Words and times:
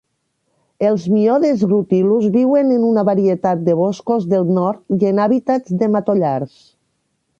Els 0.91 1.03
Myodes 1.15 1.65
rutilus 1.73 2.25
viuen 2.37 2.71
en 2.77 2.87
una 2.87 3.03
varietat 3.09 3.61
de 3.67 3.75
boscos 3.83 4.25
del 4.33 4.49
nord 4.57 4.97
i 4.99 5.11
en 5.11 5.23
hàbitats 5.27 5.77
de 5.83 5.91
matollars. 5.99 6.57